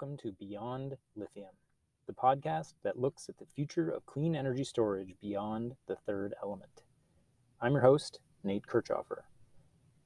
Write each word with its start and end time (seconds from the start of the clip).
Welcome 0.00 0.18
to 0.18 0.30
Beyond 0.38 0.96
Lithium, 1.16 1.50
the 2.06 2.12
podcast 2.12 2.74
that 2.84 3.00
looks 3.00 3.28
at 3.28 3.36
the 3.38 3.46
future 3.56 3.90
of 3.90 4.06
clean 4.06 4.36
energy 4.36 4.62
storage 4.62 5.16
beyond 5.20 5.74
the 5.88 5.96
third 5.96 6.34
element. 6.40 6.82
I'm 7.60 7.72
your 7.72 7.82
host, 7.82 8.20
Nate 8.44 8.64
Kirchhofer. 8.64 9.22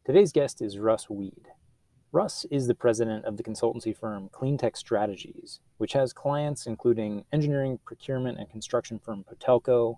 Today's 0.06 0.32
guest 0.32 0.62
is 0.62 0.78
Russ 0.78 1.10
Weed. 1.10 1.48
Russ 2.10 2.46
is 2.50 2.66
the 2.66 2.74
president 2.74 3.26
of 3.26 3.36
the 3.36 3.42
consultancy 3.42 3.94
firm 3.94 4.30
Cleantech 4.32 4.78
Strategies, 4.78 5.60
which 5.76 5.92
has 5.92 6.14
clients 6.14 6.66
including 6.66 7.26
engineering, 7.30 7.78
procurement, 7.84 8.38
and 8.38 8.48
construction 8.48 8.98
firm 8.98 9.26
Potelco, 9.30 9.96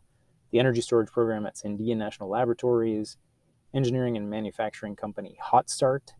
the 0.50 0.58
energy 0.58 0.80
storage 0.80 1.12
program 1.12 1.46
at 1.46 1.54
Sandia 1.54 1.96
National 1.96 2.28
Laboratories, 2.28 3.16
engineering 3.72 4.16
and 4.16 4.28
manufacturing 4.28 4.96
company 4.96 5.38
HotStart, 5.52 6.14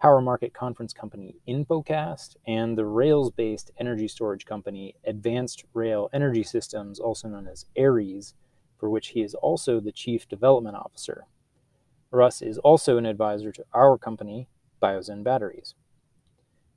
power 0.00 0.20
market 0.20 0.52
conference 0.52 0.92
company 0.92 1.36
Infocast, 1.48 2.36
and 2.46 2.76
the 2.76 2.84
Rails 2.84 3.30
based 3.30 3.70
energy 3.78 4.08
storage 4.08 4.44
company 4.44 4.94
Advanced 5.04 5.64
Rail 5.72 6.10
Energy 6.12 6.42
Systems, 6.42 6.98
also 7.00 7.28
known 7.28 7.46
as 7.46 7.66
ARES, 7.76 8.34
for 8.78 8.90
which 8.90 9.08
he 9.08 9.22
is 9.22 9.34
also 9.34 9.80
the 9.80 9.92
chief 9.92 10.28
development 10.28 10.76
officer. 10.76 11.26
Russ 12.10 12.42
is 12.42 12.58
also 12.58 12.96
an 12.96 13.06
advisor 13.06 13.50
to 13.52 13.64
our 13.72 13.98
company, 13.98 14.48
Biozen 14.82 15.24
Batteries. 15.24 15.74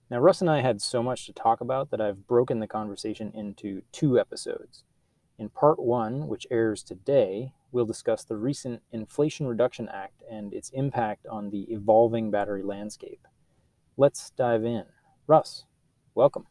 Now, 0.09 0.19
Russ 0.19 0.39
and 0.39 0.49
I 0.49 0.61
had 0.61 0.81
so 0.81 1.03
much 1.03 1.25
to 1.25 1.33
talk 1.33 1.59
about 1.59 1.91
that 1.91 1.99
I've 1.99 2.27
broken 2.27 2.59
the 2.59 2.67
conversation 2.67 3.31
into 3.33 3.81
two 3.91 4.17
episodes. 4.17 4.83
In 5.39 5.49
part 5.49 5.77
one, 5.77 6.27
which 6.27 6.47
airs 6.49 6.81
today, 6.81 7.53
we'll 7.71 7.85
discuss 7.85 8.23
the 8.23 8.37
recent 8.37 8.81
Inflation 8.91 9.45
Reduction 9.45 9.87
Act 9.89 10.23
and 10.31 10.51
its 10.51 10.69
impact 10.71 11.27
on 11.27 11.51
the 11.51 11.71
evolving 11.71 12.31
battery 12.31 12.63
landscape. 12.63 13.27
Let's 13.97 14.31
dive 14.31 14.65
in. 14.65 14.85
Russ, 15.27 15.65
welcome. 16.15 16.47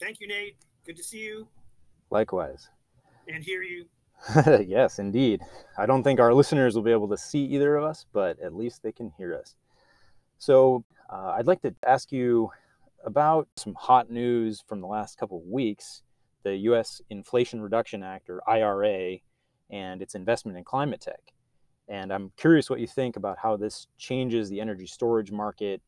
Thank 0.00 0.20
you, 0.20 0.28
Nate. 0.28 0.56
Good 0.86 0.96
to 0.96 1.04
see 1.04 1.18
you. 1.18 1.48
Likewise. 2.10 2.70
And 3.28 3.44
hear 3.44 3.62
you. 3.62 3.84
yes, 4.66 4.98
indeed. 4.98 5.42
I 5.76 5.84
don't 5.84 6.02
think 6.02 6.18
our 6.18 6.32
listeners 6.32 6.74
will 6.74 6.82
be 6.82 6.92
able 6.92 7.08
to 7.08 7.18
see 7.18 7.44
either 7.44 7.76
of 7.76 7.84
us, 7.84 8.06
but 8.14 8.40
at 8.40 8.54
least 8.54 8.82
they 8.82 8.92
can 8.92 9.12
hear 9.18 9.34
us. 9.34 9.54
So, 10.38 10.82
uh, 11.10 11.34
I'd 11.36 11.46
like 11.46 11.60
to 11.62 11.74
ask 11.86 12.10
you 12.10 12.50
about 13.04 13.48
some 13.56 13.74
hot 13.74 14.10
news 14.10 14.64
from 14.66 14.80
the 14.80 14.86
last 14.86 15.18
couple 15.18 15.38
of 15.38 15.44
weeks 15.44 16.02
the 16.46 16.56
U.S. 16.58 17.02
Inflation 17.10 17.60
Reduction 17.60 18.04
Act, 18.04 18.30
or 18.30 18.40
IRA, 18.48 19.16
and 19.68 20.00
its 20.00 20.14
investment 20.14 20.56
in 20.56 20.62
climate 20.62 21.00
tech. 21.00 21.32
And 21.88 22.12
I'm 22.12 22.30
curious 22.36 22.70
what 22.70 22.78
you 22.78 22.86
think 22.86 23.16
about 23.16 23.36
how 23.36 23.56
this 23.56 23.88
changes 23.98 24.48
the 24.48 24.60
energy 24.60 24.86
storage 24.86 25.32
market, 25.32 25.82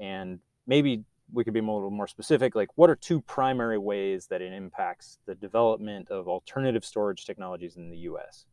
and 0.00 0.40
maybe 0.66 1.04
we 1.32 1.44
could 1.44 1.54
be 1.54 1.60
a 1.60 1.62
little 1.62 1.92
more 1.92 2.08
specific. 2.08 2.56
Like, 2.56 2.76
what 2.76 2.90
are 2.90 2.96
two 2.96 3.20
primary 3.20 3.78
ways 3.78 4.26
that 4.26 4.42
it 4.42 4.52
impacts 4.52 5.18
the 5.26 5.36
development 5.36 6.10
of 6.10 6.26
alternative 6.26 6.84
storage 6.84 7.24
technologies 7.24 7.76
in 7.76 7.88
the 7.88 7.98
U.S.? 7.98 8.46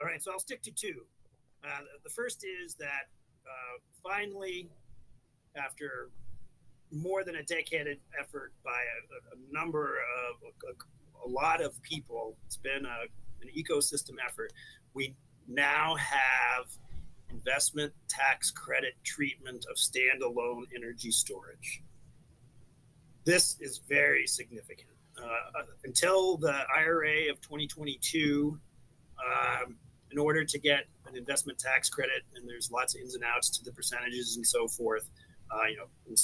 All 0.00 0.08
right, 0.08 0.20
so 0.20 0.32
I'll 0.32 0.40
stick 0.40 0.60
to 0.62 0.72
two. 0.72 1.02
Uh, 1.64 1.82
the 2.02 2.10
first 2.10 2.44
is 2.44 2.74
that 2.74 3.06
uh, 3.46 3.78
finally, 4.02 4.70
after 5.56 6.10
more 6.92 7.24
than 7.24 7.36
a 7.36 7.42
decade 7.42 7.86
of 7.86 7.96
effort 8.18 8.52
by 8.64 8.70
a, 8.70 9.36
a 9.36 9.52
number 9.52 9.98
of 10.28 10.52
a, 10.70 11.26
a, 11.26 11.28
lot 11.28 11.60
of 11.60 11.80
people. 11.82 12.36
It's 12.46 12.56
been 12.56 12.84
a, 12.84 13.06
an 13.42 13.48
ecosystem 13.56 14.14
effort. 14.24 14.52
We 14.94 15.14
now 15.48 15.96
have 15.96 16.66
investment 17.30 17.92
tax 18.08 18.50
credit 18.50 18.94
treatment 19.04 19.66
of 19.70 19.76
standalone 19.76 20.62
energy 20.74 21.10
storage. 21.10 21.82
This 23.24 23.56
is 23.60 23.78
very 23.88 24.26
significant. 24.26 24.90
Uh, 25.18 25.62
until 25.84 26.36
the 26.36 26.54
IRA 26.76 27.30
of 27.30 27.40
2022, 27.40 28.58
um, 29.18 29.76
in 30.12 30.18
order 30.18 30.44
to 30.44 30.58
get 30.58 30.84
an 31.08 31.16
investment 31.16 31.58
tax 31.58 31.88
credit, 31.88 32.22
and 32.34 32.48
there's 32.48 32.70
lots 32.70 32.94
of 32.94 33.00
ins 33.00 33.14
and 33.14 33.24
outs 33.24 33.50
to 33.50 33.64
the 33.64 33.72
percentages 33.72 34.36
and 34.36 34.46
so 34.46 34.68
forth, 34.68 35.10
uh, 35.56 35.66
you 35.68 35.76
know, 35.76 36.14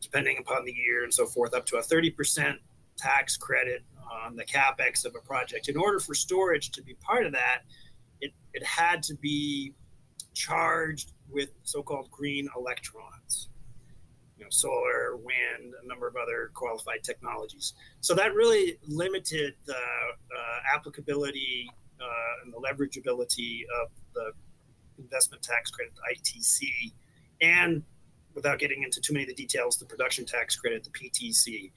depending 0.00 0.38
upon 0.38 0.64
the 0.64 0.72
year 0.72 1.04
and 1.04 1.12
so 1.12 1.26
forth, 1.26 1.54
up 1.54 1.66
to 1.66 1.76
a 1.76 1.82
30% 1.82 2.56
tax 2.96 3.36
credit 3.36 3.82
on 4.24 4.36
the 4.36 4.44
capex 4.44 5.04
of 5.04 5.14
a 5.14 5.20
project. 5.20 5.68
In 5.68 5.76
order 5.76 6.00
for 6.00 6.14
storage 6.14 6.70
to 6.70 6.82
be 6.82 6.94
part 6.94 7.26
of 7.26 7.32
that, 7.32 7.60
it, 8.20 8.32
it 8.52 8.64
had 8.64 9.02
to 9.04 9.14
be 9.14 9.72
charged 10.34 11.12
with 11.30 11.50
so-called 11.62 12.10
green 12.10 12.48
electrons. 12.56 13.48
You 14.36 14.44
know, 14.44 14.50
solar, 14.50 15.16
wind, 15.16 15.74
a 15.82 15.86
number 15.86 16.08
of 16.08 16.16
other 16.16 16.50
qualified 16.54 17.02
technologies. 17.02 17.74
So 18.00 18.14
that 18.14 18.34
really 18.34 18.78
limited 18.88 19.54
the 19.66 19.74
uh, 19.74 20.74
applicability 20.74 21.70
uh, 22.00 22.44
and 22.44 22.52
the 22.52 22.58
leverageability 22.58 23.64
of 23.82 23.90
the 24.14 24.32
investment 24.98 25.42
tax 25.42 25.70
credit, 25.70 25.92
ITC, 26.16 26.92
and 27.42 27.82
without 28.34 28.58
getting 28.58 28.82
into 28.82 29.00
too 29.00 29.12
many 29.12 29.24
of 29.24 29.28
the 29.28 29.34
details, 29.34 29.76
the 29.76 29.84
production 29.84 30.24
tax 30.24 30.56
credit, 30.56 30.84
the 30.84 30.90
PTC. 30.90 31.70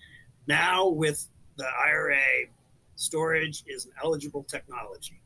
Now, 0.47 0.87
with 0.87 1.27
the 1.57 1.65
IRA, 1.87 2.47
storage 2.95 3.63
is 3.67 3.85
an 3.85 3.91
eligible 4.03 4.43
technology, 4.43 5.21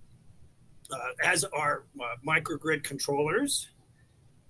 uh, 0.92 0.98
as 1.24 1.44
are 1.46 1.84
uh, 2.00 2.04
microgrid 2.26 2.84
controllers. 2.84 3.70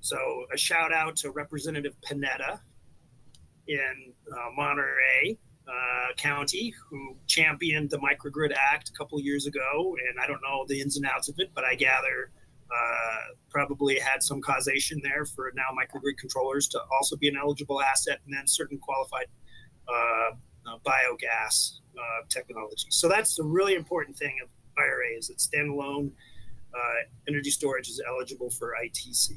So, 0.01 0.45
a 0.53 0.57
shout 0.57 0.93
out 0.93 1.15
to 1.17 1.31
Representative 1.31 1.95
Panetta 2.07 2.59
in 3.67 4.13
uh, 4.31 4.51
Monterey 4.55 5.38
uh, 5.67 6.13
County, 6.15 6.73
who 6.89 7.15
championed 7.27 7.89
the 7.89 7.97
Microgrid 7.97 8.53
Act 8.55 8.89
a 8.89 8.94
couple 8.94 9.19
years 9.19 9.45
ago. 9.45 9.95
And 10.07 10.19
I 10.19 10.27
don't 10.27 10.41
know 10.41 10.65
the 10.67 10.79
ins 10.81 10.97
and 10.97 11.05
outs 11.05 11.29
of 11.29 11.35
it, 11.39 11.51
but 11.53 11.63
I 11.63 11.75
gather 11.75 12.31
uh, 12.72 13.33
probably 13.50 13.97
had 13.97 14.22
some 14.22 14.41
causation 14.41 15.00
there 15.03 15.25
for 15.25 15.51
now 15.55 15.67
microgrid 15.72 16.17
controllers 16.17 16.67
to 16.67 16.79
also 16.91 17.16
be 17.16 17.28
an 17.28 17.38
eligible 17.38 17.81
asset, 17.81 18.19
and 18.25 18.35
then 18.35 18.45
certain 18.45 18.78
qualified 18.78 19.28
uh, 19.88 20.31
uh, 20.67 20.77
biogas 20.85 21.79
uh, 21.97 22.25
technology. 22.27 22.88
So 22.89 23.07
that's 23.07 23.39
a 23.39 23.44
really 23.44 23.75
important 23.75 24.17
thing 24.17 24.35
of 24.44 24.50
IRA 24.77 25.17
is 25.17 25.27
that 25.27 25.38
standalone 25.38 26.11
uh, 26.73 27.07
energy 27.27 27.50
storage 27.50 27.88
is 27.88 28.01
eligible 28.06 28.50
for 28.50 28.75
ITC. 28.83 29.31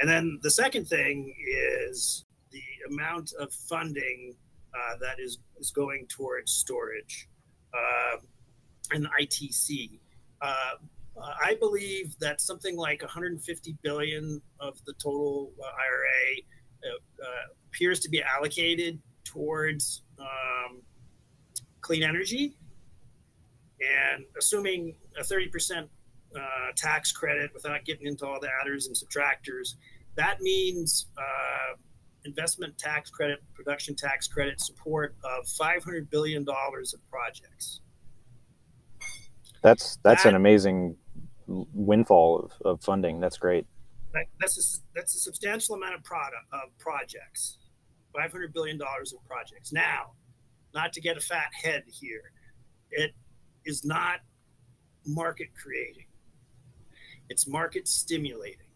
And 0.00 0.08
then 0.08 0.38
the 0.42 0.50
second 0.50 0.86
thing 0.86 1.34
is 1.46 2.24
the 2.52 2.62
amount 2.88 3.32
of 3.38 3.52
funding 3.52 4.36
that 5.00 5.18
is, 5.18 5.38
is 5.58 5.72
going 5.72 6.06
towards 6.06 6.52
storage 6.52 7.28
and 8.92 9.06
ITC. 9.20 9.98
Uh, 11.20 11.32
I 11.44 11.54
believe 11.54 12.18
that 12.20 12.40
something 12.40 12.76
like 12.76 13.02
150 13.02 13.76
billion 13.82 14.40
of 14.60 14.78
the 14.84 14.92
total 14.94 15.52
uh, 15.60 15.64
IRA 15.64 16.42
uh, 16.84 17.22
uh, 17.22 17.52
appears 17.68 18.00
to 18.00 18.08
be 18.08 18.22
allocated 18.22 19.00
towards 19.24 20.02
um, 20.18 20.82
clean 21.80 22.02
energy, 22.02 22.56
and 23.80 24.24
assuming 24.38 24.94
a 25.18 25.22
30% 25.22 25.88
uh, 26.36 26.40
tax 26.76 27.12
credit 27.12 27.50
without 27.54 27.84
getting 27.84 28.06
into 28.06 28.26
all 28.26 28.38
the 28.40 28.48
adders 28.62 28.86
and 28.86 28.96
subtractors, 28.96 29.74
that 30.16 30.40
means 30.40 31.06
uh, 31.16 31.76
investment 32.24 32.76
tax 32.78 33.10
credit, 33.10 33.38
production 33.54 33.94
tax 33.94 34.28
credit 34.28 34.60
support 34.60 35.16
of 35.24 35.48
500 35.48 36.10
billion 36.10 36.44
dollars 36.44 36.94
of 36.94 37.00
projects. 37.10 37.80
That's 39.62 39.98
that's 40.04 40.22
that, 40.22 40.30
an 40.30 40.36
amazing 40.36 40.96
windfall 41.48 42.38
of, 42.38 42.52
of 42.64 42.82
funding. 42.82 43.20
That's 43.20 43.38
great. 43.38 43.66
That's 44.40 44.56
a, 44.58 44.80
that's 44.94 45.14
a 45.14 45.18
substantial 45.18 45.74
amount 45.74 45.94
of 45.94 46.04
product 46.04 46.46
of 46.52 46.76
projects, 46.78 47.58
five 48.14 48.30
hundred 48.32 48.52
billion 48.52 48.78
dollars 48.78 49.12
of 49.12 49.24
projects. 49.26 49.72
Now, 49.72 50.12
not 50.74 50.92
to 50.94 51.00
get 51.00 51.16
a 51.16 51.20
fat 51.20 51.48
head 51.52 51.82
here, 51.86 52.32
it 52.90 53.12
is 53.64 53.84
not 53.84 54.20
market 55.06 55.48
creating. 55.60 56.06
It's 57.28 57.46
market 57.46 57.86
stimulating. 57.86 58.70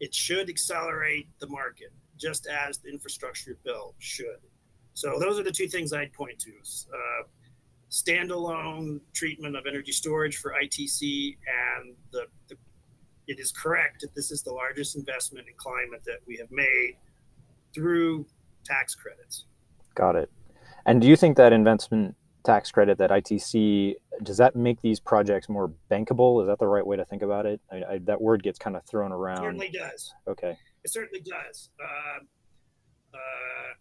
It 0.00 0.14
should 0.14 0.48
accelerate 0.48 1.28
the 1.38 1.46
market, 1.46 1.92
just 2.18 2.46
as 2.46 2.78
the 2.78 2.88
infrastructure 2.88 3.56
bill 3.62 3.94
should. 3.98 4.40
So 4.94 5.18
those 5.18 5.38
are 5.38 5.42
the 5.42 5.52
two 5.52 5.68
things 5.68 5.92
I'd 5.92 6.12
point 6.12 6.38
to. 6.40 6.50
Uh, 6.92 7.22
standalone 7.92 9.00
treatment 9.12 9.54
of 9.54 9.66
energy 9.66 9.92
storage 9.92 10.38
for 10.38 10.54
ITC, 10.60 11.36
and 11.76 11.94
the, 12.10 12.24
the, 12.48 12.56
it 13.28 13.38
is 13.38 13.52
correct 13.52 14.00
that 14.00 14.14
this 14.14 14.30
is 14.30 14.42
the 14.42 14.50
largest 14.50 14.96
investment 14.96 15.46
in 15.46 15.54
climate 15.56 16.02
that 16.06 16.18
we 16.26 16.36
have 16.38 16.50
made 16.50 16.96
through 17.74 18.26
tax 18.64 18.94
credits. 18.94 19.44
Got 19.94 20.16
it. 20.16 20.30
And 20.86 21.00
do 21.00 21.06
you 21.06 21.16
think 21.16 21.36
that 21.36 21.52
investment 21.52 22.16
tax 22.44 22.70
credit, 22.72 22.98
that 22.98 23.10
ITC, 23.10 23.94
does 24.22 24.38
that 24.38 24.56
make 24.56 24.80
these 24.80 24.98
projects 24.98 25.48
more 25.48 25.70
bankable? 25.90 26.42
Is 26.42 26.48
that 26.48 26.58
the 26.58 26.66
right 26.66 26.84
way 26.84 26.96
to 26.96 27.04
think 27.04 27.22
about 27.22 27.44
it? 27.44 27.60
I, 27.70 27.76
I, 27.76 27.98
that 28.04 28.20
word 28.20 28.42
gets 28.42 28.58
kind 28.58 28.74
of 28.74 28.84
thrown 28.84 29.12
around. 29.12 29.38
It 29.38 29.46
certainly 29.46 29.70
does. 29.70 30.14
Okay. 30.26 30.56
It 30.82 30.90
certainly 30.90 31.20
does. 31.20 31.70
Uh, 31.78 32.24
uh, 33.14 33.74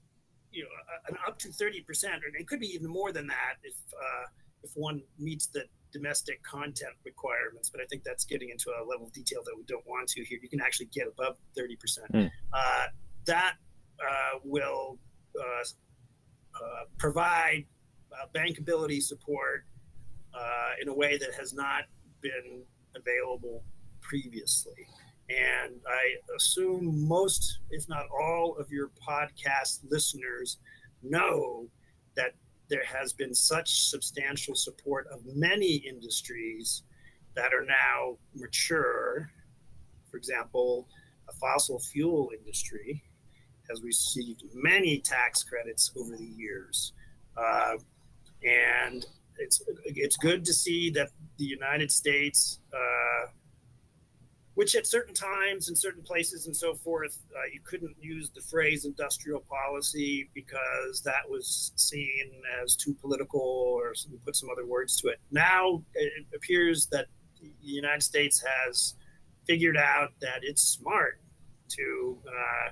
you 0.52 0.64
know, 0.64 0.70
an 1.08 1.18
up 1.28 1.38
to 1.40 1.50
30%, 1.50 1.84
and 2.04 2.36
it 2.38 2.48
could 2.48 2.60
be 2.60 2.68
even 2.68 2.90
more 2.90 3.12
than 3.12 3.28
that 3.28 3.56
if, 3.64 3.76
uh, 3.94 4.28
if 4.64 4.72
one 4.76 5.02
meets 5.18 5.48
the 5.48 5.64
domestic 5.92 6.42
content 6.44 6.94
requirements. 7.06 7.70
But 7.70 7.82
I 7.82 7.86
think 7.86 8.04
that's 8.04 8.26
getting 8.26 8.50
into 8.50 8.70
a 8.70 8.84
level 8.84 9.08
of 9.08 9.14
detail 9.14 9.42
that 9.46 9.54
we 9.56 9.64
don't 9.64 9.86
want 9.88 10.10
to 10.10 10.24
here. 10.24 10.40
You 10.42 10.50
can 10.50 10.62
actually 10.62 10.88
get 10.88 11.08
above 11.08 11.38
30%. 11.58 11.78
Mm. 12.14 12.32
that 13.26 13.56
uh, 14.02 14.40
will 14.44 14.98
uh, 15.40 15.64
uh, 16.56 16.84
provide 16.98 17.66
bankability 18.36 19.02
support 19.02 19.66
in 20.82 20.88
a 20.88 20.94
way 20.94 21.18
that 21.18 21.34
has 21.38 21.54
not 21.54 21.84
been 22.22 22.64
available 22.96 23.64
previously. 24.02 24.88
And 25.32 25.76
I 25.88 26.36
assume 26.36 27.08
most, 27.08 27.60
if 27.70 27.88
not 27.88 28.06
all, 28.10 28.58
of 28.58 28.72
your 28.72 28.92
podcast 29.08 29.80
listeners 29.90 30.58
know 31.04 31.68
that 32.16 32.34
there 32.70 32.84
has 32.86 33.14
been 33.14 33.34
such 33.34 33.90
substantial 33.90 34.56
support 34.56 35.08
of 35.08 35.22
many 35.26 35.76
industries 35.76 36.84
that 37.36 37.54
are 37.54 37.66
now 37.66 38.18
mature. 38.36 39.32
For 40.10 40.18
example, 40.18 40.88
a 41.30 41.34
fossil 41.34 41.80
fuel 41.80 42.32
industry 42.38 43.04
has 43.70 43.82
received 43.84 44.44
many 44.54 45.00
tax 45.00 45.44
credits 45.44 45.92
over 45.98 46.18
the 46.18 46.26
years. 46.26 46.94
Uh, 47.38 47.76
and 48.44 49.06
it's, 49.38 49.62
it's 49.86 50.18
good 50.18 50.44
to 50.44 50.54
see 50.54 50.90
that 50.90 51.10
the 51.38 51.46
United 51.46 51.92
States 51.92 52.60
uh, 52.74 53.28
which 54.56 54.76
at 54.76 54.86
certain 54.86 55.14
times 55.14 55.70
in 55.70 55.76
certain 55.76 56.04
places 56.04 56.46
and 56.46 56.56
so 56.56 56.76
forth, 56.76 57.18
uh, 57.36 57.40
you 57.54 57.60
couldn't 57.64 57.96
use 58.00 58.30
the 58.36 58.42
phrase 58.42 58.86
industrial 58.86 59.40
policy 59.42 60.30
because 60.34 61.02
that 61.04 61.30
was 61.30 61.72
seen 61.76 62.32
as 62.62 62.76
too 62.76 62.94
political 62.94 63.40
or 63.40 63.94
put 64.26 64.36
some 64.36 64.50
other 64.50 64.66
words 64.66 64.98
to 64.98 65.08
it. 65.08 65.20
Now 65.32 65.84
it 65.94 66.26
appears 66.36 66.88
that 66.88 67.08
the 67.42 67.50
United 67.62 68.04
States 68.04 68.44
has 68.46 68.96
figured 69.48 69.78
out 69.78 70.10
that 70.22 70.40
it's 70.44 70.62
smart 70.62 71.20
to 71.70 72.18
uh, 72.28 72.72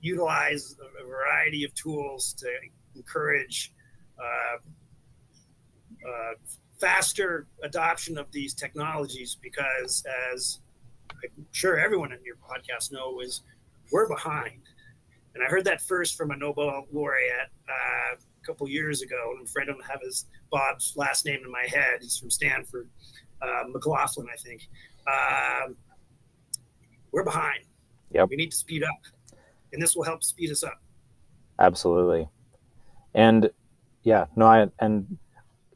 utilize 0.00 0.76
a, 1.00 1.06
variety 1.06 1.64
of 1.64 1.74
tools 1.74 2.34
to 2.38 2.46
encourage 2.94 3.72
uh, 4.18 4.56
uh 6.08 6.34
faster 6.82 7.46
adoption 7.62 8.18
of 8.18 8.26
these 8.32 8.54
technologies 8.54 9.38
because, 9.40 10.04
as 10.32 10.58
I'm 11.10 11.46
sure 11.52 11.78
everyone 11.78 12.12
in 12.12 12.18
your 12.24 12.34
podcast 12.36 12.90
know, 12.90 13.20
is 13.20 13.42
we're 13.92 14.08
behind. 14.08 14.60
And 15.34 15.44
I 15.44 15.46
heard 15.46 15.64
that 15.66 15.80
first 15.80 16.16
from 16.16 16.32
a 16.32 16.36
Nobel 16.36 16.86
laureate 16.92 17.50
uh, 17.68 18.16
a 18.16 18.46
couple 18.46 18.68
years 18.68 19.00
ago. 19.00 19.34
I'm 19.38 19.44
afraid 19.44 19.68
I 19.68 19.72
don't 19.72 19.86
have 19.86 20.00
his 20.02 20.26
Bob's 20.50 20.94
last 20.96 21.24
name 21.24 21.40
in 21.44 21.52
my 21.52 21.64
head. 21.68 22.00
He's 22.00 22.18
from 22.18 22.30
Stanford, 22.30 22.88
uh, 23.40 23.62
McLaughlin, 23.68 24.26
I 24.32 24.36
think. 24.36 24.68
Um, 25.06 25.76
we're 27.12 27.24
behind. 27.24 27.64
Yep. 28.10 28.28
We 28.28 28.36
need 28.36 28.50
to 28.50 28.56
speed 28.56 28.82
up, 28.82 29.38
and 29.72 29.80
this 29.80 29.94
will 29.94 30.04
help 30.04 30.24
speed 30.24 30.50
us 30.50 30.64
up. 30.64 30.82
Absolutely. 31.60 32.28
And 33.14 33.50
yeah, 34.02 34.26
no, 34.34 34.46
I 34.46 34.66
and 34.80 35.16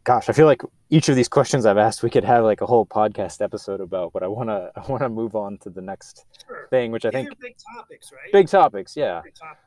gosh, 0.05 0.29
I 0.29 0.33
feel 0.33 0.47
like 0.47 0.63
each 0.91 1.09
of 1.09 1.17
these 1.17 1.29
questions 1.29 1.67
I've 1.67 1.79
asked, 1.79 2.03
we 2.03 2.11
could 2.11 2.25
have 2.25 2.45
like 2.45 2.61
a 2.61 2.67
whole 2.67 2.87
podcast 2.87 3.43
episode 3.43 3.81
about. 3.81 4.13
But 4.13 4.23
I 4.23 4.29
want 4.29 4.49
to, 4.49 4.71
I 4.77 4.87
want 4.91 5.03
to 5.03 5.09
move 5.09 5.35
on 5.35 5.59
to 5.59 5.71
the 5.71 5.83
next 5.83 6.25
sure. 6.47 6.69
thing, 6.71 6.93
which 6.93 7.05
I 7.05 7.11
these 7.11 7.27
think 7.27 7.41
big 7.41 7.57
topics, 7.75 8.13
right? 8.13 8.33
Big 8.33 8.49
topics, 8.49 8.97
yeah. 8.97 9.21
Big 9.25 9.35
topic. 9.35 9.59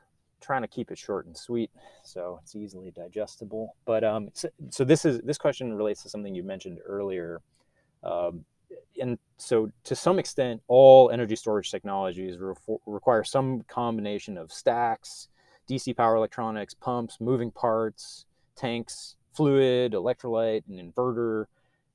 Trying 0.41 0.61
to 0.61 0.67
keep 0.67 0.89
it 0.89 0.97
short 0.97 1.25
and 1.25 1.35
sweet, 1.35 1.69
so 2.03 2.39
it's 2.41 2.55
easily 2.55 2.91
digestible. 2.91 3.75
But 3.85 4.05
um, 4.05 4.29
so, 4.33 4.49
so 4.69 4.85
this 4.85 5.03
is 5.03 5.19
this 5.21 5.37
question 5.37 5.73
relates 5.73 6.01
to 6.03 6.09
something 6.09 6.33
you 6.33 6.43
mentioned 6.43 6.79
earlier. 6.85 7.41
Um, 8.03 8.45
and 9.01 9.17
so 9.37 9.69
to 9.83 9.95
some 9.95 10.17
extent, 10.17 10.61
all 10.67 11.09
energy 11.11 11.35
storage 11.35 11.69
technologies 11.71 12.37
re- 12.37 12.53
require 12.85 13.23
some 13.23 13.63
combination 13.67 14.37
of 14.37 14.51
stacks, 14.51 15.27
DC 15.69 15.95
power 15.95 16.15
electronics, 16.15 16.73
pumps, 16.73 17.17
moving 17.19 17.51
parts, 17.51 18.25
tanks, 18.55 19.15
fluid, 19.33 19.93
electrolyte, 19.93 20.63
an 20.69 20.91
inverter. 20.91 21.45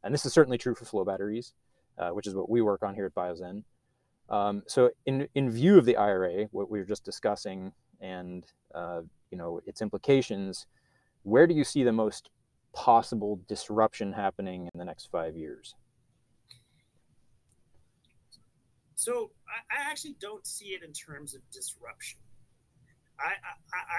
And 0.02 0.12
this 0.12 0.26
is 0.26 0.32
certainly 0.32 0.58
true 0.58 0.74
for 0.74 0.84
flow 0.84 1.04
batteries, 1.04 1.54
uh, 1.98 2.10
which 2.10 2.26
is 2.26 2.34
what 2.34 2.50
we 2.50 2.60
work 2.60 2.82
on 2.82 2.94
here 2.94 3.06
at 3.06 3.14
Biozen. 3.14 3.64
Um, 4.28 4.62
so 4.66 4.90
in, 5.06 5.28
in 5.34 5.50
view 5.50 5.76
of 5.78 5.84
the 5.84 5.96
IRA, 5.96 6.44
what 6.50 6.70
we 6.70 6.78
were 6.78 6.84
just 6.84 7.04
discussing 7.04 7.72
and 8.00 8.44
uh, 8.74 9.02
you 9.30 9.38
know 9.38 9.60
its 9.66 9.82
implications, 9.82 10.66
where 11.22 11.46
do 11.46 11.54
you 11.54 11.64
see 11.64 11.84
the 11.84 11.92
most 11.92 12.30
possible 12.72 13.40
disruption 13.48 14.12
happening 14.12 14.68
in 14.72 14.78
the 14.78 14.84
next 14.84 15.10
five 15.10 15.36
years? 15.36 15.74
So 18.94 19.30
I, 19.48 19.78
I 19.78 19.90
actually 19.90 20.16
don't 20.20 20.46
see 20.46 20.68
it 20.68 20.82
in 20.82 20.92
terms 20.92 21.34
of 21.34 21.40
disruption. 21.50 22.18
I, 23.18 23.32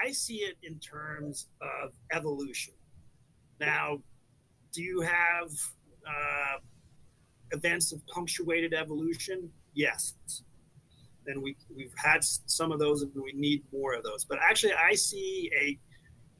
I, 0.04 0.08
I 0.08 0.12
see 0.12 0.38
it 0.38 0.56
in 0.62 0.78
terms 0.78 1.46
of 1.60 1.92
evolution. 2.12 2.74
Now, 3.60 3.98
do 4.72 4.82
you 4.82 5.00
have 5.00 5.50
uh, 6.06 6.58
events 7.52 7.92
of 7.92 8.06
punctuated 8.06 8.74
evolution? 8.74 9.50
Yes. 9.74 10.14
And 11.26 11.42
we, 11.42 11.56
we've 11.74 11.94
had 11.96 12.22
some 12.22 12.70
of 12.70 12.78
those 12.78 13.02
and 13.02 13.10
we 13.14 13.32
need 13.32 13.62
more 13.72 13.94
of 13.94 14.04
those. 14.04 14.24
But 14.24 14.38
actually, 14.42 14.74
I 14.74 14.94
see 14.94 15.50
a, 15.60 15.78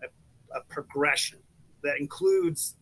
a, 0.04 0.58
a 0.58 0.60
progression 0.68 1.38
that 1.82 1.98
includes 1.98 2.76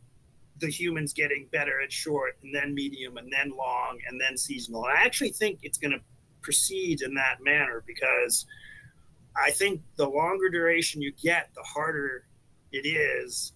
the 0.61 0.69
humans 0.69 1.13
getting 1.13 1.49
better 1.51 1.81
at 1.83 1.93
short 1.93 2.37
and 2.43 2.55
then 2.55 2.75
medium 2.75 3.17
and 3.17 3.33
then 3.33 3.53
long 3.57 3.99
and 4.09 4.21
then 4.21 4.37
seasonal. 4.37 4.85
And 4.85 4.99
I 4.99 5.03
actually 5.03 5.31
think 5.31 5.61
it's 5.63 5.79
going 5.79 5.93
to 5.93 6.01
proceed 6.43 7.03
in 7.03 7.15
that 7.15 7.39
manner 7.43 7.83
because 7.87 8.47
I 9.37 9.51
think 9.51 9.81
the 9.97 10.09
longer 10.09 10.49
duration 10.49 11.03
you 11.03 11.13
get, 11.13 11.51
the 11.55 11.63
harder 11.63 12.27
it 12.71 12.87
is 12.87 13.53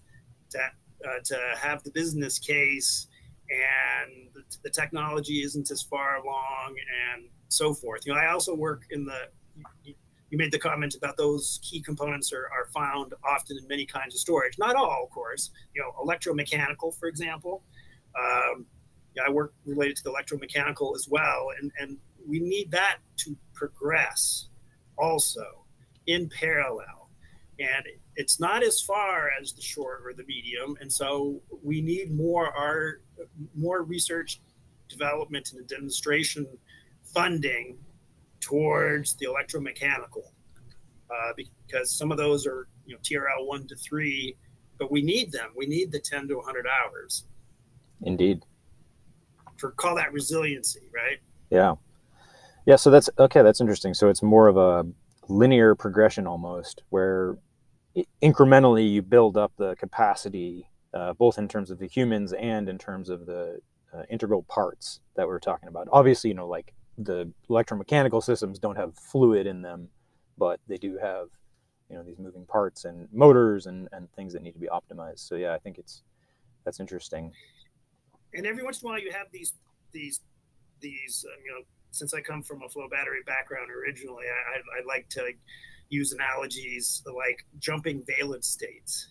to, 0.51 0.59
uh, 0.59 1.19
to 1.23 1.37
have 1.57 1.83
the 1.83 1.91
business 1.91 2.39
case 2.39 3.07
and 3.49 4.29
the, 4.63 4.69
technology 4.69 5.43
isn't 5.43 5.71
as 5.71 5.81
far 5.81 6.17
along 6.17 6.75
and 7.13 7.27
so 7.47 7.73
forth. 7.73 8.05
You 8.05 8.13
know, 8.13 8.19
I 8.19 8.31
also 8.31 8.55
work 8.55 8.83
in 8.91 9.05
the, 9.05 9.29
you 10.29 10.37
made 10.37 10.51
the 10.51 10.59
comment 10.59 10.95
about 10.95 11.17
those 11.17 11.59
key 11.63 11.81
components 11.81 12.31
are, 12.31 12.49
are 12.53 12.67
found 12.71 13.13
often 13.23 13.57
in 13.57 13.67
many 13.67 13.85
kinds 13.85 14.13
of 14.13 14.19
storage. 14.19 14.57
Not 14.59 14.75
all, 14.75 15.03
of 15.03 15.09
course, 15.09 15.51
you 15.73 15.81
know, 15.81 15.91
electromechanical, 16.03 16.97
for 16.97 17.07
example. 17.07 17.63
Um, 18.17 18.65
yeah, 19.15 19.23
I 19.27 19.31
work 19.31 19.53
related 19.65 19.97
to 19.97 20.03
the 20.03 20.11
electromechanical 20.11 20.95
as 20.95 21.07
well. 21.09 21.47
And, 21.59 21.71
and 21.79 21.97
we 22.27 22.39
need 22.39 22.71
that 22.71 22.97
to 23.17 23.35
progress 23.53 24.49
also 24.97 25.65
in 26.05 26.29
parallel. 26.29 27.09
And 27.59 27.85
it's 28.19 28.37
not 28.37 28.63
as 28.63 28.81
far 28.81 29.31
as 29.41 29.53
the 29.53 29.61
short 29.61 30.01
or 30.05 30.11
the 30.13 30.25
medium, 30.25 30.75
and 30.81 30.91
so 30.91 31.41
we 31.63 31.79
need 31.79 32.13
more 32.13 32.53
our 32.53 32.99
more 33.55 33.83
research, 33.83 34.41
development, 34.89 35.53
and 35.53 35.65
demonstration 35.67 36.45
funding 37.01 37.77
towards 38.41 39.15
the 39.15 39.25
electromechanical, 39.25 40.25
uh, 41.09 41.31
because 41.37 41.93
some 41.93 42.11
of 42.11 42.17
those 42.17 42.45
are 42.45 42.67
you 42.85 42.93
know 42.93 42.99
TRL 43.01 43.47
one 43.47 43.65
to 43.67 43.75
three, 43.77 44.35
but 44.77 44.91
we 44.91 45.01
need 45.01 45.31
them. 45.31 45.51
We 45.55 45.65
need 45.65 45.89
the 45.89 45.99
ten 45.99 46.27
to 46.27 46.35
100 46.35 46.65
hours. 46.67 47.23
Indeed. 48.01 48.43
For 49.55 49.71
call 49.71 49.95
that 49.95 50.11
resiliency, 50.11 50.81
right? 50.93 51.19
Yeah. 51.49 51.75
Yeah. 52.65 52.75
So 52.75 52.91
that's 52.91 53.09
okay. 53.17 53.43
That's 53.43 53.61
interesting. 53.61 53.93
So 53.93 54.09
it's 54.09 54.21
more 54.21 54.49
of 54.49 54.57
a 54.57 54.85
linear 55.29 55.73
progression 55.73 56.27
almost, 56.27 56.83
where 56.89 57.37
incrementally 58.21 58.89
you 58.89 59.01
build 59.01 59.37
up 59.37 59.51
the 59.57 59.75
capacity, 59.75 60.69
uh, 60.93 61.13
both 61.13 61.37
in 61.37 61.47
terms 61.47 61.71
of 61.71 61.79
the 61.79 61.87
humans 61.87 62.33
and 62.33 62.69
in 62.69 62.77
terms 62.77 63.09
of 63.09 63.25
the 63.25 63.59
uh, 63.93 64.03
integral 64.09 64.43
parts 64.43 64.99
that 65.15 65.27
we're 65.27 65.39
talking 65.39 65.69
about. 65.69 65.87
Obviously, 65.91 66.29
you 66.29 66.33
know, 66.35 66.47
like 66.47 66.73
the 66.97 67.31
electromechanical 67.49 68.23
systems 68.23 68.59
don't 68.59 68.75
have 68.75 68.95
fluid 68.95 69.47
in 69.47 69.61
them, 69.61 69.89
but 70.37 70.59
they 70.67 70.77
do 70.77 70.97
have, 70.97 71.27
you 71.89 71.95
know, 71.95 72.03
these 72.03 72.19
moving 72.19 72.45
parts 72.45 72.85
and 72.85 73.07
motors 73.11 73.65
and, 73.65 73.87
and 73.91 74.11
things 74.13 74.33
that 74.33 74.43
need 74.43 74.53
to 74.53 74.59
be 74.59 74.67
optimized. 74.67 75.19
So 75.19 75.35
yeah, 75.35 75.53
I 75.53 75.59
think 75.59 75.77
it's 75.77 76.03
that's 76.65 76.79
interesting. 76.79 77.31
And 78.33 78.45
every 78.45 78.63
once 78.63 78.81
in 78.81 78.87
a 78.87 78.91
while, 78.91 79.01
you 79.01 79.11
have 79.11 79.27
these 79.31 79.53
these 79.91 80.21
these 80.81 81.25
uh, 81.27 81.41
you 81.43 81.51
know. 81.51 81.61
Since 81.91 82.13
I 82.13 82.21
come 82.21 82.43
from 82.43 82.61
a 82.61 82.69
flow 82.69 82.87
battery 82.87 83.23
background 83.25 83.71
originally, 83.71 84.25
I, 84.25 84.57
I, 84.57 84.79
I 84.79 84.85
like 84.85 85.09
to 85.09 85.25
use 85.89 86.11
analogies 86.11 87.03
like 87.05 87.45
jumping 87.59 88.03
valence 88.19 88.47
states. 88.47 89.07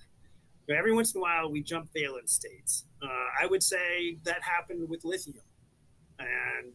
Every 0.71 0.95
once 0.95 1.15
in 1.15 1.21
a 1.21 1.23
while, 1.23 1.51
we 1.51 1.63
jump 1.63 1.89
valence 1.97 2.33
states. 2.33 2.85
Uh, 3.03 3.07
I 3.43 3.47
would 3.47 3.63
say 3.63 4.19
that 4.25 4.43
happened 4.43 4.89
with 4.89 5.03
lithium. 5.05 5.45
And 6.19 6.73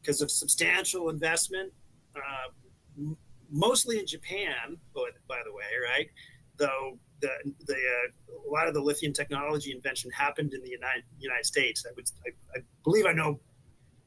because 0.00 0.22
uh, 0.22 0.24
of 0.24 0.30
substantial 0.30 1.08
investment 1.08 1.72
uh, 2.16 2.52
m- 2.96 3.16
mostly 3.50 3.98
in 3.98 4.06
Japan, 4.06 4.76
but 4.94 5.12
by 5.28 5.40
the 5.44 5.52
way, 5.52 5.64
right? 5.84 6.08
Though 6.56 6.98
the 7.20 7.30
the 7.66 7.74
uh, 7.74 8.48
a 8.48 8.50
lot 8.50 8.68
of 8.68 8.74
the 8.74 8.80
lithium 8.80 9.12
technology 9.12 9.72
invention 9.72 10.10
happened 10.10 10.52
in 10.52 10.62
the 10.62 10.70
United 10.70 11.04
United 11.18 11.46
States. 11.46 11.84
I 11.88 11.92
would 11.96 12.10
I, 12.26 12.58
I 12.58 12.62
believe 12.84 13.06
I 13.06 13.12
know 13.12 13.40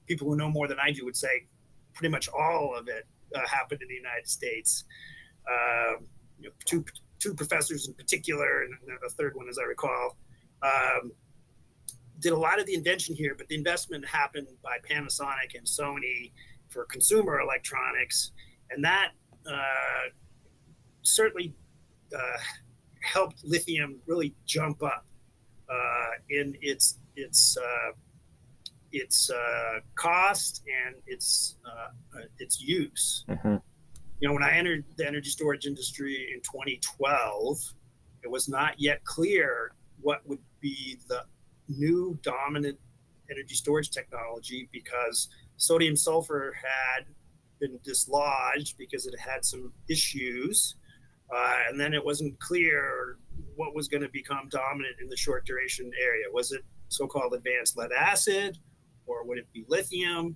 people 0.06 0.30
who 0.30 0.36
know 0.36 0.50
more 0.50 0.68
than 0.68 0.78
I 0.80 0.92
do 0.92 1.04
would 1.06 1.18
say 1.18 1.48
pretty 1.94 2.12
much 2.12 2.30
all 2.30 2.76
of 2.78 2.88
it 2.88 3.08
happened 3.48 3.82
in 3.82 3.88
the 3.88 3.96
United 3.96 4.28
States. 4.28 4.86
Uh, 5.50 6.00
you 6.40 6.50
know, 6.50 6.56
two 6.66 6.84
two 7.20 7.34
professors 7.34 7.88
in 7.88 7.94
particular, 7.94 8.64
and 8.64 8.74
the 9.02 9.10
third 9.10 9.36
one, 9.36 9.48
as 9.50 9.58
I 9.58 9.64
recall, 9.64 10.18
um, 10.62 11.12
did 12.20 12.34
a 12.34 12.38
lot 12.38 12.60
of 12.60 12.66
the 12.66 12.74
invention 12.74 13.16
here, 13.16 13.36
but 13.38 13.48
the 13.48 13.56
investment 13.56 14.06
happened 14.06 14.48
by 14.64 14.78
Panasonic 14.90 15.56
and 15.56 15.66
Sony 15.66 16.32
for 16.70 16.86
consumer 16.86 17.40
electronics, 17.40 18.32
and 18.72 18.84
that 18.84 19.12
uh, 19.50 20.10
certainly 21.04 21.54
uh, 22.16 22.38
helped 23.02 23.44
lithium 23.44 24.00
really 24.08 24.34
jump 24.46 24.82
up 24.84 25.06
uh, 25.70 26.12
in 26.30 26.56
its 26.62 27.00
its 27.16 27.58
uh, 27.58 27.92
its 28.96 29.30
uh, 29.30 29.80
cost 29.96 30.64
and 30.86 30.96
its 31.06 31.58
uh, 31.66 32.22
its 32.40 32.62
use. 32.62 33.26
Mm-hmm. 33.30 33.56
You 34.20 34.28
know, 34.28 34.34
when 34.34 34.44
I 34.44 34.52
entered 34.52 34.86
the 34.96 35.06
energy 35.06 35.30
storage 35.30 35.66
industry 35.66 36.32
in 36.34 36.40
2012, 36.42 37.58
it 38.24 38.32
was 38.32 38.48
not 38.48 38.80
yet 38.80 39.04
clear 39.04 39.74
what 40.02 40.26
would 40.26 40.40
be 40.62 40.98
the 41.10 41.24
new 41.68 42.18
dominant 42.22 42.80
energy 43.30 43.56
storage 43.56 43.90
technology 43.90 44.70
because 44.72 45.28
sodium 45.58 45.96
sulfur 45.96 46.54
had 46.56 47.06
been 47.60 47.78
dislodged 47.84 48.78
because 48.78 49.06
it 49.06 49.20
had 49.20 49.44
some 49.44 49.74
issues. 49.90 50.76
Uh, 51.36 51.56
and 51.70 51.80
then 51.80 51.94
it 51.94 52.04
wasn't 52.06 52.40
clear 52.40 53.18
what 53.56 53.76
was 53.76 53.88
going 53.88 54.04
to 54.04 54.10
become 54.10 54.48
dominant 54.50 54.96
in 55.02 55.08
the 55.08 55.18
short 55.18 55.46
duration 55.46 55.92
area. 56.02 56.26
Was 56.32 56.52
it 56.52 56.62
so 56.88 57.08
called 57.08 57.34
advanced 57.34 57.76
lead 57.78 57.92
acid 57.92 58.58
or 59.08 59.26
would 59.26 59.38
it 59.38 59.48
be 59.54 59.66
lithium? 59.68 60.36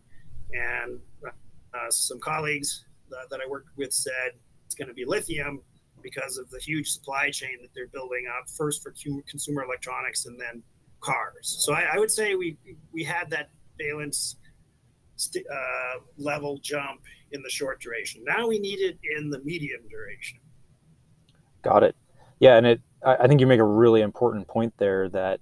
And 0.53 0.99
uh, 1.25 1.89
some 1.89 2.19
colleagues 2.19 2.85
that, 3.09 3.29
that 3.29 3.39
I 3.45 3.49
worked 3.49 3.69
with 3.77 3.93
said 3.93 4.31
it's 4.65 4.75
going 4.75 4.87
to 4.87 4.93
be 4.93 5.05
lithium 5.05 5.61
because 6.01 6.37
of 6.37 6.49
the 6.49 6.59
huge 6.59 6.89
supply 6.89 7.29
chain 7.29 7.57
that 7.61 7.69
they're 7.75 7.87
building 7.87 8.25
up, 8.37 8.49
first 8.49 8.81
for 8.81 8.93
consumer 9.27 9.63
electronics 9.63 10.25
and 10.25 10.39
then 10.39 10.63
cars. 11.01 11.57
So 11.59 11.73
I, 11.73 11.87
I 11.93 11.97
would 11.97 12.11
say 12.11 12.35
we 12.35 12.57
we 12.91 13.03
had 13.03 13.29
that 13.29 13.49
valence 13.79 14.37
st- 15.15 15.45
uh, 15.51 15.99
level 16.17 16.59
jump 16.61 17.01
in 17.31 17.41
the 17.41 17.49
short 17.49 17.81
duration. 17.81 18.23
Now 18.23 18.47
we 18.47 18.59
need 18.59 18.79
it 18.79 18.97
in 19.17 19.29
the 19.29 19.39
medium 19.39 19.81
duration. 19.89 20.39
Got 21.61 21.83
it. 21.83 21.95
Yeah, 22.39 22.55
and 22.57 22.65
it 22.65 22.81
I 23.03 23.27
think 23.27 23.39
you 23.39 23.47
make 23.47 23.59
a 23.59 23.65
really 23.65 24.01
important 24.01 24.47
point 24.47 24.73
there 24.77 25.09
that 25.09 25.39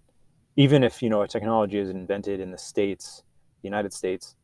even 0.57 0.83
if 0.83 1.01
you 1.01 1.09
know 1.09 1.21
a 1.21 1.27
technology 1.27 1.77
is 1.77 1.89
invented 1.89 2.41
in 2.41 2.51
the 2.51 2.57
states, 2.57 3.23
the 3.61 3.67
United 3.67 3.93
States, 3.93 4.35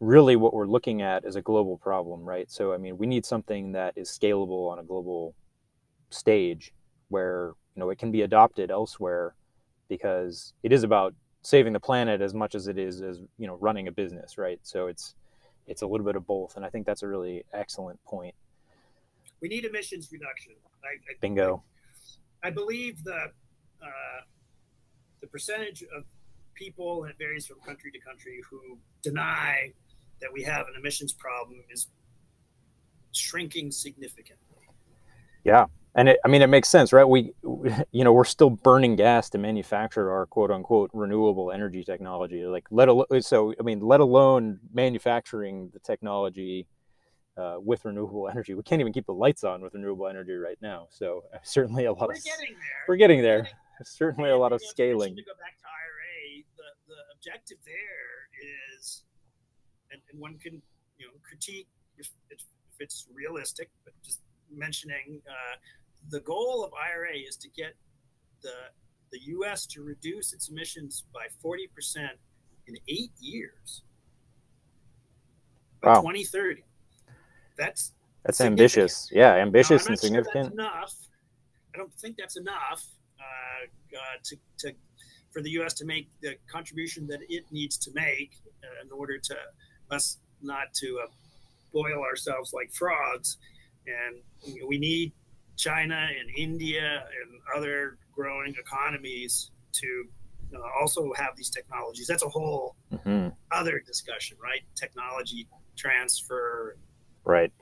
really 0.00 0.34
what 0.34 0.52
we're 0.52 0.66
looking 0.66 1.02
at 1.02 1.24
is 1.24 1.36
a 1.36 1.42
global 1.42 1.76
problem, 1.76 2.24
right? 2.24 2.50
So 2.50 2.72
I 2.72 2.78
mean, 2.78 2.98
we 2.98 3.06
need 3.06 3.24
something 3.24 3.72
that 3.72 3.92
is 3.96 4.08
scalable 4.08 4.70
on 4.70 4.78
a 4.78 4.82
global 4.82 5.34
stage 6.10 6.72
where 7.08 7.52
you 7.74 7.80
know 7.80 7.90
it 7.90 7.98
can 7.98 8.10
be 8.10 8.22
adopted 8.22 8.70
elsewhere 8.70 9.34
because 9.88 10.54
it 10.62 10.72
is 10.72 10.82
about 10.82 11.14
saving 11.42 11.72
the 11.72 11.80
planet 11.80 12.20
as 12.20 12.34
much 12.34 12.54
as 12.54 12.66
it 12.66 12.78
is 12.78 13.02
as 13.02 13.20
you 13.38 13.46
know 13.46 13.56
running 13.60 13.88
a 13.88 13.92
business 13.92 14.38
right? 14.38 14.58
So 14.62 14.86
it's 14.86 15.14
it's 15.66 15.82
a 15.82 15.86
little 15.86 16.06
bit 16.06 16.14
of 16.14 16.24
both 16.26 16.54
and 16.56 16.64
i 16.64 16.68
think 16.68 16.86
that's 16.86 17.02
a 17.02 17.08
really 17.08 17.44
excellent 17.52 18.02
point. 18.04 18.34
We 19.40 19.48
need 19.48 19.64
emissions 19.66 20.08
reduction. 20.10 20.52
I, 20.82 20.94
I 21.10 21.14
bingo. 21.20 21.62
I, 22.42 22.48
I, 22.48 22.50
believe 22.50 23.04
the 23.04 23.32
uh, 23.82 24.20
the 25.26 25.30
percentage 25.30 25.82
of 25.82 26.04
people 26.54 27.02
and 27.02 27.10
it 27.10 27.18
varies 27.18 27.46
from 27.46 27.58
country 27.60 27.90
to 27.90 27.98
country 27.98 28.40
who 28.48 28.78
deny 29.02 29.72
that 30.20 30.32
we 30.32 30.42
have 30.42 30.66
an 30.68 30.74
emissions 30.78 31.12
problem 31.12 31.62
is 31.70 31.88
shrinking 33.12 33.70
significantly 33.70 34.38
yeah 35.44 35.66
and 35.98 36.10
it, 36.10 36.18
I 36.26 36.28
mean, 36.28 36.42
it 36.42 36.48
makes 36.48 36.68
sense, 36.68 36.92
right? 36.92 37.08
We, 37.08 37.32
you 37.90 38.04
know, 38.04 38.12
we're 38.12 38.24
still 38.24 38.50
burning 38.50 38.96
gas 38.96 39.30
to 39.30 39.38
manufacture 39.38 40.12
our 40.12 40.26
quote 40.26 40.50
unquote 40.50 40.90
renewable 40.92 41.50
energy 41.50 41.82
technology. 41.84 42.44
Like, 42.44 42.66
let 42.70 42.88
alone, 42.88 43.06
so 43.22 43.54
I 43.58 43.62
mean, 43.62 43.80
let 43.80 44.00
alone 44.00 44.60
manufacturing 44.74 45.70
the 45.72 45.78
technology 45.78 46.66
uh, 47.38 47.56
with 47.58 47.86
renewable 47.86 48.28
energy. 48.30 48.52
We 48.52 48.62
can't 48.62 48.80
even 48.82 48.92
keep 48.92 49.06
the 49.06 49.14
lights 49.14 49.42
on 49.42 49.62
with 49.62 49.72
renewable 49.72 50.06
energy 50.06 50.34
right 50.34 50.58
now. 50.60 50.88
So 50.90 51.24
uh, 51.34 51.38
certainly 51.42 51.86
a 51.86 51.92
lot 51.92 52.08
we're 52.08 52.14
of 52.14 52.24
getting 52.24 52.54
there. 52.54 52.84
We're 52.86 52.96
getting 52.96 53.22
there. 53.22 53.42
Getting, 53.42 53.56
certainly 53.84 54.30
a 54.30 54.36
lot 54.36 54.52
of 54.52 54.62
scaling. 54.62 55.16
To 55.16 55.22
go 55.22 55.32
back 55.38 55.58
to 55.58 55.66
IRA, 55.66 56.42
the, 56.56 56.94
the 56.94 57.00
objective 57.14 57.58
there 57.64 58.28
is, 58.78 59.02
and, 59.90 60.00
and 60.10 60.20
one 60.20 60.38
can 60.38 60.60
you 60.98 61.06
know 61.06 61.12
critique 61.28 61.68
if, 61.98 62.10
if 62.30 62.40
it's 62.80 63.06
realistic, 63.14 63.70
but 63.84 63.92
just 64.02 64.20
mentioning. 64.54 65.20
Uh, 65.28 65.56
the 66.10 66.20
goal 66.20 66.64
of 66.64 66.72
IRA 66.74 67.16
is 67.16 67.36
to 67.36 67.48
get 67.50 67.74
the 68.42 68.54
the 69.12 69.20
U.S. 69.38 69.66
to 69.66 69.82
reduce 69.82 70.32
its 70.32 70.48
emissions 70.48 71.04
by 71.12 71.26
40 71.40 71.68
percent 71.74 72.12
in 72.66 72.76
eight 72.88 73.12
years 73.20 73.82
by 75.82 75.90
wow. 75.90 76.00
2030. 76.00 76.64
That's 77.56 77.92
that's 78.24 78.40
ambitious. 78.40 79.08
Yeah, 79.12 79.34
ambitious 79.34 79.86
and 79.86 79.98
significant. 79.98 80.46
Sure 80.46 80.52
enough. 80.52 80.94
I 81.74 81.78
don't 81.78 81.94
think 81.94 82.16
that's 82.16 82.36
enough 82.36 82.84
to, 84.24 84.36
to 84.58 84.72
for 85.32 85.42
the 85.42 85.50
U.S. 85.50 85.74
to 85.74 85.84
make 85.84 86.08
the 86.22 86.36
contribution 86.50 87.06
that 87.08 87.20
it 87.28 87.44
needs 87.50 87.76
to 87.78 87.90
make 87.94 88.38
uh, 88.64 88.84
in 88.84 88.90
order 88.90 89.18
to 89.18 89.36
us 89.90 90.18
not 90.42 90.72
to 90.74 91.00
uh, 91.04 91.08
boil 91.72 92.02
ourselves 92.02 92.52
like 92.52 92.72
frogs. 92.72 93.38
And 93.86 94.66
we 94.66 94.78
need 94.78 95.12
China 95.56 96.08
and 96.18 96.30
India 96.36 97.04
and 97.22 97.40
other 97.56 97.98
growing 98.14 98.54
economies 98.58 99.50
to 99.72 100.04
uh, 100.54 100.58
also 100.80 101.12
have 101.16 101.36
these 101.36 101.50
technologies. 101.50 102.06
That's 102.06 102.22
a 102.22 102.28
whole 102.28 102.76
mm-hmm. 102.92 103.28
other 103.52 103.82
discussion, 103.86 104.38
right? 104.42 104.62
Technology 104.74 105.46
transfer. 105.76 106.76
Right. 107.24 107.52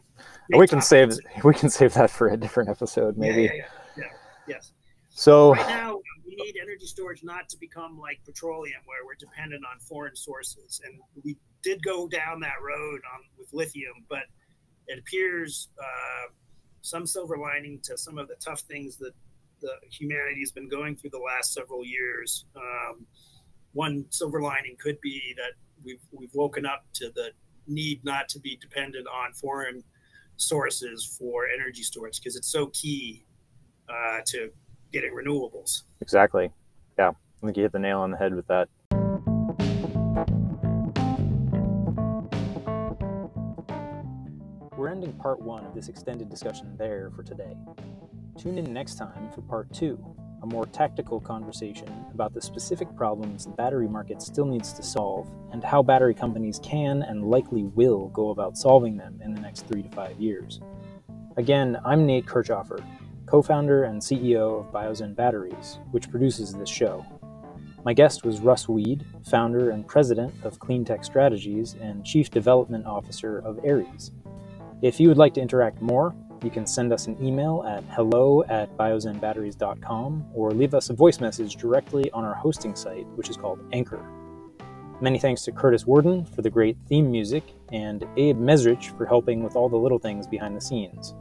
we 0.56 0.68
can 0.68 0.80
save 0.80 1.18
we 1.44 1.54
can 1.54 1.71
save 1.71 1.94
that 1.94 2.11
for 2.11 2.28
a 2.28 2.37
different 2.37 2.68
episode, 2.68 3.16
maybe. 3.16 3.42
Yeah, 3.42 3.52
yeah, 3.52 3.54
yeah. 3.54 4.02
yeah. 4.04 4.04
Yes. 4.47 4.73
So 5.16 5.54
right 5.54 5.66
now 5.66 6.00
we 6.26 6.35
need 6.35 6.56
energy 6.61 6.87
storage 6.87 7.23
not 7.23 7.49
to 7.50 7.56
become 7.59 7.99
like 7.99 8.21
petroleum, 8.25 8.80
where 8.85 9.04
we're 9.06 9.14
dependent 9.14 9.64
on 9.64 9.78
foreign 9.80 10.16
sources, 10.16 10.80
and 10.85 11.00
we 11.23 11.37
did 11.62 11.83
go 11.83 12.06
down 12.09 12.40
that 12.40 12.61
road 12.62 13.00
on 13.14 13.21
with 13.38 13.49
lithium, 13.52 14.04
but 14.09 14.25
it 14.87 14.99
appears. 14.99 15.68
Uh, 15.78 16.33
some 16.85 17.06
silver 17.06 17.38
lining 17.38 17.80
to 17.83 17.97
some 17.97 18.18
of 18.18 18.28
the 18.28 18.35
tough 18.44 18.61
things 18.61 18.99
that 18.99 19.12
the 19.62 19.73
humanity 19.90 20.40
has 20.40 20.52
been 20.52 20.68
going 20.68 20.94
through 20.94 21.09
the 21.11 21.18
last 21.18 21.54
several 21.54 21.83
years. 21.83 22.44
Um, 22.54 23.06
one 23.73 24.04
silver 24.11 24.42
lining 24.42 24.76
could 24.78 25.00
be 25.00 25.35
that 25.37 25.52
we've 25.83 26.02
we've 26.12 26.35
woken 26.35 26.66
up 26.66 26.85
to 26.94 27.11
the 27.14 27.30
need 27.66 28.04
not 28.04 28.28
to 28.28 28.38
be 28.38 28.56
dependent 28.56 29.06
on 29.09 29.33
foreign 29.33 29.83
sources 30.37 31.16
for 31.18 31.47
energy 31.49 31.83
storage 31.83 32.21
because 32.21 32.37
it's 32.37 32.52
so 32.52 32.66
key 32.66 33.25
uh, 33.88 34.21
to 34.26 34.50
getting 34.95 35.13
renewables. 35.13 35.83
Exactly. 36.01 36.53
Yeah, 36.97 37.11
I 37.11 37.47
think 37.47 37.57
you 37.57 37.65
hit 37.65 37.73
the 37.73 37.81
nail 37.81 37.99
on 37.99 38.13
the 38.13 38.17
head 38.17 38.33
with 38.33 38.47
that. 38.47 38.69
We're 44.77 44.89
ending 44.89 45.13
part 45.15 45.41
one 45.41 45.67
of 45.67 45.75
this 45.75 45.89
extended 45.89 46.31
discussion 46.31 46.77
there 46.79 47.11
for 47.17 47.25
today. 47.25 47.57
Tune 48.39 48.57
in 48.57 48.73
next 48.73 48.95
time 48.95 49.33
for 49.33 49.43
part 49.43 49.73
two, 49.73 49.99
a 50.43 50.47
more 50.47 50.67
tactical 50.67 51.21
conversation 51.21 51.89
about 52.13 52.33
the 52.33 52.41
specific 52.41 52.95
problems 52.95 53.47
the 53.47 53.51
battery 53.51 53.89
market 53.89 54.23
still 54.23 54.47
needs 54.47 54.73
to 54.75 54.83
solve 54.85 55.29
and 55.53 55.65
how 55.65 55.83
battery 55.83 56.15
companies 56.15 56.61
can 56.63 57.03
and 57.03 57.25
likely 57.25 57.65
will 57.65 58.09
go 58.11 58.31
about 58.31 58.57
solving 58.57 58.97
them 58.97 59.19
in 59.25 59.35
the 59.35 59.41
next 59.41 59.67
three 59.67 59.83
to 59.83 59.89
five 59.89 60.21
years. 60.21 60.61
Again, 61.37 61.79
I'm 61.85 62.07
Nate 62.07 62.27
Kirchhofer, 62.27 62.85
co 63.35 63.43
founder 63.43 63.83
and 63.83 64.00
CEO 64.00 64.61
of 64.61 64.73
Biozen 64.73 65.17
Batteries, 65.17 65.79
which 65.91 66.09
produces 66.09 66.53
this 66.53 66.69
show. 66.69 67.05
My 67.85 67.93
guest 67.93 68.25
was 68.25 68.38
Russ 68.38 68.69
Weed, 68.69 69.05
founder 69.29 69.71
and 69.71 69.85
president 69.85 70.33
of 70.45 70.61
Cleantech 70.61 71.05
Strategies 71.05 71.75
and 71.81 72.05
chief 72.05 72.31
development 72.31 72.87
officer 72.87 73.38
of 73.38 73.59
ARES, 73.64 74.12
if 74.83 75.00
you 75.00 75.09
would 75.09 75.17
like 75.17 75.35
to 75.35 75.41
interact 75.41 75.81
more, 75.81 76.14
you 76.45 76.50
can 76.50 76.67
send 76.67 76.93
us 76.93 77.09
an 77.09 77.17
email 77.25 77.64
at 77.67 77.83
hello 77.85 78.45
at 78.50 78.76
biozenbatteries.com 78.76 80.26
or 80.35 80.50
leave 80.53 80.75
us 80.75 80.91
a 80.91 80.93
voice 80.93 81.21
message 81.21 81.57
directly 81.57 82.11
on 82.12 82.23
our 82.23 82.35
hosting 82.35 82.76
site, 82.76 83.07
which 83.17 83.31
is 83.31 83.37
called 83.37 83.61
Anchor. 83.73 84.05
Many 85.00 85.19
thanks 85.19 85.43
to 85.45 85.53
Curtis 85.53 85.87
Warden 85.87 86.25
for 86.25 86.43
the 86.43 86.50
great 86.50 86.76
theme 86.87 87.11
music 87.11 87.43
and 87.73 88.07
Abe 88.17 88.37
Mesrich 88.37 88.97
for 88.97 89.07
helping 89.07 89.43
with 89.43 89.57
all 89.57 89.69
the 89.69 89.76
little 89.76 89.99
things 89.99 90.26
behind 90.26 90.57
the 90.57 90.61
scenes. 90.61 91.14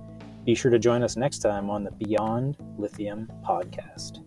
Be 0.46 0.56
sure 0.56 0.72
to 0.72 0.80
join 0.80 1.04
us 1.04 1.16
next 1.16 1.40
time 1.40 1.70
on 1.70 1.84
the 1.84 1.92
Beyond 1.92 2.58
Lithium 2.78 3.32
podcast. 3.46 4.20